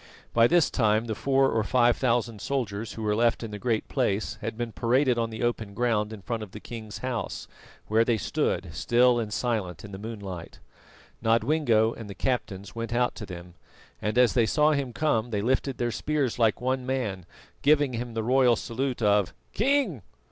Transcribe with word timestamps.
By 0.33 0.47
this 0.47 0.71
time 0.71 1.05
the 1.05 1.13
four 1.13 1.51
or 1.51 1.63
five 1.63 1.95
thousand 1.95 2.41
soldiers 2.41 2.93
who 2.93 3.03
were 3.03 3.15
left 3.15 3.43
in 3.43 3.51
the 3.51 3.59
Great 3.59 3.87
Place 3.87 4.39
had 4.41 4.57
been 4.57 4.71
paraded 4.71 5.19
on 5.19 5.29
the 5.29 5.43
open 5.43 5.75
ground 5.75 6.11
in 6.11 6.23
front 6.23 6.41
of 6.41 6.53
the 6.53 6.59
king's 6.59 6.97
house, 7.05 7.47
where 7.85 8.03
they 8.03 8.17
stood, 8.17 8.69
still 8.73 9.19
and 9.19 9.31
silent, 9.31 9.85
in 9.85 9.91
the 9.91 9.99
moonlight. 9.99 10.59
Nodwengo 11.21 11.93
and 11.93 12.09
the 12.09 12.15
captains 12.15 12.73
went 12.73 12.95
out 12.95 13.13
to 13.13 13.27
them, 13.27 13.53
and 14.01 14.17
as 14.17 14.33
they 14.33 14.47
saw 14.47 14.71
him 14.71 14.91
come 14.91 15.29
they 15.29 15.41
lifted 15.43 15.77
their 15.77 15.91
spears 15.91 16.39
like 16.39 16.59
one 16.59 16.83
man, 16.83 17.27
giving 17.61 17.93
him 17.93 18.15
the 18.15 18.23
royal 18.23 18.55
salute 18.55 19.03
of 19.03 19.35
"King!" 19.53 20.01